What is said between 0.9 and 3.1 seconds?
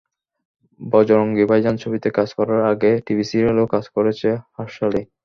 বজরঙ্গী ভাইজান ছবিতে কাজ করার আগে